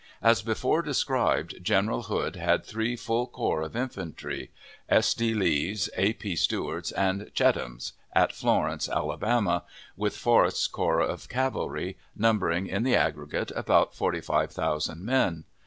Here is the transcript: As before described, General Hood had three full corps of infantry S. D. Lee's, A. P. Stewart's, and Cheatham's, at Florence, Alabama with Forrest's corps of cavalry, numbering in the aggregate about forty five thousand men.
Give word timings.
As 0.23 0.41
before 0.41 0.81
described, 0.81 1.57
General 1.61 2.01
Hood 2.01 2.35
had 2.35 2.65
three 2.65 2.95
full 2.95 3.27
corps 3.27 3.61
of 3.61 3.75
infantry 3.75 4.49
S. 4.89 5.13
D. 5.13 5.35
Lee's, 5.35 5.91
A. 5.95 6.13
P. 6.13 6.35
Stewart's, 6.35 6.91
and 6.93 7.29
Cheatham's, 7.35 7.93
at 8.11 8.33
Florence, 8.33 8.89
Alabama 8.89 9.61
with 9.95 10.17
Forrest's 10.17 10.65
corps 10.65 11.01
of 11.01 11.29
cavalry, 11.29 11.97
numbering 12.15 12.65
in 12.65 12.81
the 12.81 12.95
aggregate 12.95 13.51
about 13.55 13.93
forty 13.93 14.21
five 14.21 14.49
thousand 14.49 15.05
men. 15.05 15.43